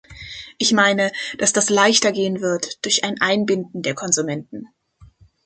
Ich 0.57 0.71
meine, 0.73 1.11
dass 1.37 1.53
das 1.53 1.69
leichter 1.69 2.11
gehen 2.11 2.41
wird 2.41 2.83
durch 2.83 3.03
ein 3.03 3.21
Einbinden 3.21 3.83
der 3.83 3.93
Konsumenten. 3.93 4.65